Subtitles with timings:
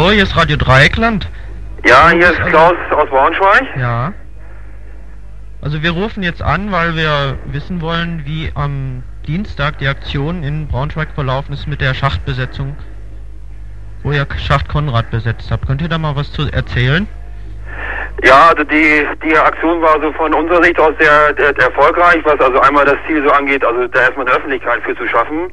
[0.00, 1.28] Hallo, hier ist Radio Dreieckland.
[1.84, 3.64] Ja, hier ist Klaus aus Braunschweig.
[3.76, 4.14] Ja.
[5.60, 10.68] Also wir rufen jetzt an, weil wir wissen wollen, wie am Dienstag die Aktion in
[10.68, 12.78] Braunschweig verlaufen ist mit der Schachtbesetzung,
[14.02, 15.66] wo ihr Schacht Konrad besetzt habt.
[15.66, 17.06] Könnt ihr da mal was zu erzählen?
[18.22, 22.40] Ja, also die, die Aktion war so von unserer Sicht aus sehr, sehr erfolgreich, was
[22.40, 25.52] also einmal das Ziel so angeht, also da erstmal eine Öffentlichkeit für zu schaffen.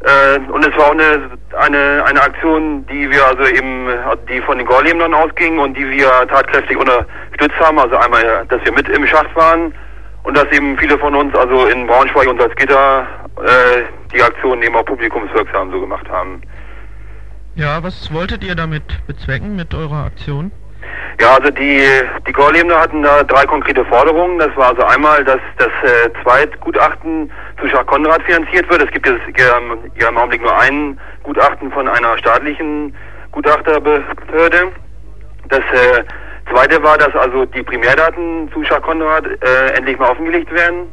[0.00, 3.88] Äh, und es war auch eine, eine, eine Aktion, die wir also eben,
[4.28, 7.78] die von den Gorlebnern ausging und die wir tatkräftig unterstützt haben.
[7.78, 9.74] Also einmal, dass wir mit im Schacht waren
[10.22, 13.06] und dass eben viele von uns, also in Braunschweig und Salzgitter,
[13.38, 16.42] äh, die Aktion eben auch publikumswirksam so gemacht haben.
[17.54, 20.52] Ja, was wolltet ihr damit bezwecken mit eurer Aktion?
[21.20, 21.82] Ja, also die,
[22.26, 24.38] die Gorlebner hatten da drei konkrete Forderungen.
[24.38, 28.82] Das war also einmal, dass das äh, Zweitgutachten zu Schach Konrad finanziert wird.
[28.82, 29.58] Es gibt jetzt ja,
[29.98, 32.94] ja im Augenblick nur ein Gutachten von einer staatlichen
[33.32, 34.72] Gutachterbehörde.
[35.48, 36.04] Das äh,
[36.52, 40.92] zweite war, dass also die Primärdaten zu Schach Konrad äh, endlich mal offengelegt werden.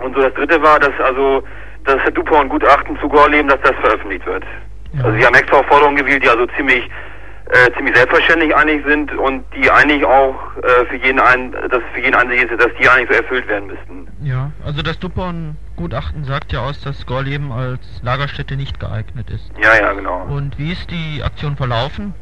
[0.00, 1.44] Und so das dritte war, dass also
[1.84, 4.44] das DuPont-Gutachten zu Gorleben, dass das veröffentlicht wird.
[4.94, 5.04] Ja.
[5.04, 6.88] Also sie haben extra Forderungen gewählt, die also ziemlich
[7.50, 12.00] äh, ziemlich selbstverständlich eigentlich sind und die eigentlich auch äh, für jeden ein, das für
[12.00, 14.08] jeden ist, dass die eigentlich so erfüllt werden müssten.
[14.22, 19.50] Ja, also das Dupont-Gutachten sagt ja aus, dass Gorleben als Lagerstätte nicht geeignet ist.
[19.62, 20.22] Ja, ja, genau.
[20.24, 22.14] Und wie ist die Aktion verlaufen?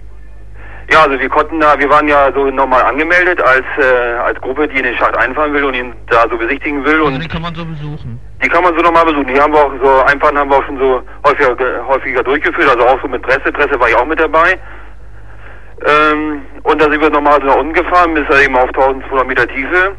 [0.93, 4.67] Ja, also wir konnten da, wir waren ja so nochmal angemeldet als äh, als Gruppe,
[4.67, 7.01] die in den Schacht einfahren will und ihn da so besichtigen will.
[7.01, 8.19] Also und die kann man so besuchen.
[8.43, 9.29] Die kann man so nochmal besuchen.
[9.29, 12.89] Die haben wir auch so einfahren haben wir auch schon so häufiger häufiger durchgeführt, also
[12.89, 13.53] auch so mit Presse.
[13.53, 14.59] Presse war ich auch mit dabei.
[15.87, 19.49] Ähm, und da sind wir nochmal so nach unten gefahren, bis eben auf 1200 Meter
[19.49, 19.97] Tiefe.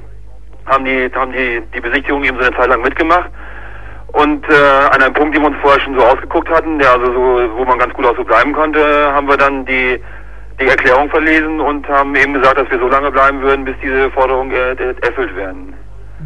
[0.65, 3.29] Haben die, haben die, die Besichtigung eben so eine Zeit lang mitgemacht.
[4.13, 7.05] Und äh, an einem Punkt, den wir uns vorher schon so ausgeguckt hatten, der also
[7.05, 8.81] so, wo man ganz gut auch so bleiben konnte,
[9.13, 9.99] haben wir dann die,
[10.59, 14.11] die Erklärung verlesen und haben eben gesagt, dass wir so lange bleiben würden, bis diese
[14.11, 15.73] Forderungen äh, erfüllt werden.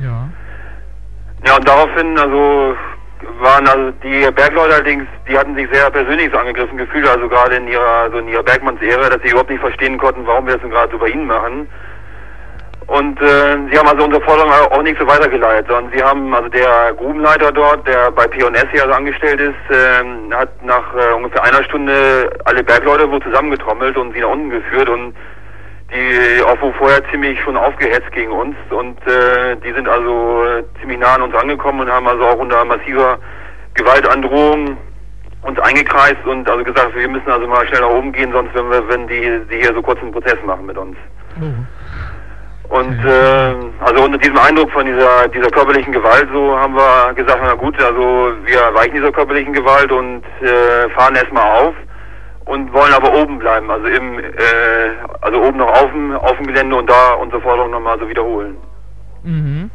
[0.01, 0.27] Ja.
[1.45, 2.75] Ja, und daraufhin, also
[3.39, 7.55] waren also die Bergleute allerdings, die hatten sich sehr persönlich so angegriffen gefühlt, also gerade
[7.55, 10.61] in ihrer, so in ihrer Bergmannsehre, dass sie überhaupt nicht verstehen konnten, warum wir das
[10.61, 11.67] denn gerade so bei ihnen machen.
[12.87, 16.49] Und äh, sie haben also unsere Forderung auch nicht so weitergeleitet, sondern sie haben, also
[16.49, 21.43] der Grubenleiter dort, der bei P&S hier also angestellt ist, äh, hat nach äh, ungefähr
[21.43, 25.15] einer Stunde alle Bergleute wohl zusammengetrommelt und sie nach unten geführt und
[25.91, 30.63] die auch wo vorher ziemlich schon aufgehetzt gegen uns und äh, die sind also äh,
[30.79, 33.19] ziemlich nah an uns angekommen und haben also auch unter massiver
[33.75, 34.77] Gewaltandrohung
[35.43, 38.69] uns eingekreist und also gesagt, wir müssen also mal schnell nach oben gehen, sonst wenn
[38.71, 40.97] wir, wenn die, die hier so kurz einen Prozess machen mit uns.
[41.35, 41.67] Mhm.
[42.69, 47.39] Und äh, also unter diesem Eindruck von dieser dieser körperlichen Gewalt so haben wir gesagt,
[47.43, 51.75] na gut, also wir weichen dieser körperlichen Gewalt und äh, fahren erstmal auf
[52.45, 54.23] und wollen aber oben bleiben, also im, äh,
[55.21, 58.57] also oben noch auf dem, auf dem Gelände und da unsere Forderung nochmal so wiederholen.
[59.23, 59.69] Mhm.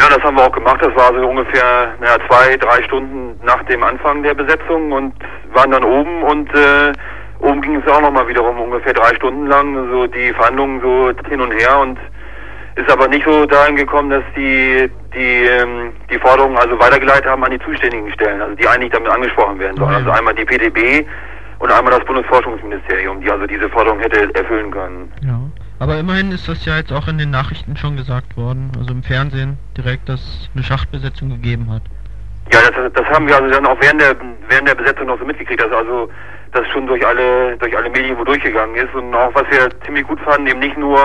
[0.00, 0.78] Ja, das haben wir auch gemacht.
[0.80, 5.14] Das war so ungefähr naja, zwei, drei Stunden nach dem Anfang der Besetzung und
[5.52, 6.92] waren dann oben und äh,
[7.40, 11.40] oben ging es auch nochmal wiederum ungefähr drei Stunden lang, so die Verhandlungen so hin
[11.40, 11.98] und her und
[12.76, 17.44] ist aber nicht so dahin gekommen, dass die die ähm, die Forderungen also weitergeleitet haben
[17.44, 19.94] an die zuständigen Stellen, also die eigentlich damit angesprochen werden sollen.
[19.94, 21.06] Also einmal die PDB,
[21.64, 25.10] und einmal das Bundesforschungsministerium, die also diese Forderung hätte erfüllen können.
[25.22, 25.40] Ja.
[25.78, 29.02] Aber immerhin ist das ja jetzt auch in den Nachrichten schon gesagt worden, also im
[29.02, 31.80] Fernsehen direkt, dass es eine Schachtbesetzung gegeben hat.
[32.52, 34.14] Ja, das, das haben wir also dann auch während der
[34.46, 36.10] während der Besetzung noch so mitgekriegt, dass also
[36.52, 40.06] das schon durch alle durch alle Medien wo durchgegangen ist und auch was wir ziemlich
[40.06, 40.98] gut fanden, eben nicht nur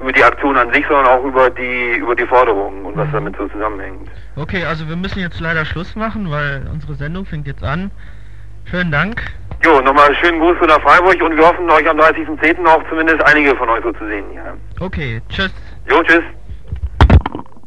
[0.00, 3.12] über die Aktion an sich, sondern auch über die über die Forderungen und was mhm.
[3.12, 4.08] damit so zusammenhängt.
[4.36, 7.90] Okay, also wir müssen jetzt leider Schluss machen, weil unsere Sendung fängt jetzt an.
[8.70, 9.22] Schönen Dank.
[9.64, 12.66] Jo, nochmal schönen Gruß nach Freiburg und wir hoffen euch am 30.10.
[12.66, 14.56] auch zumindest einige von euch so zu sehen hier.
[14.78, 15.50] Okay, tschüss.
[15.90, 16.22] Jo, tschüss.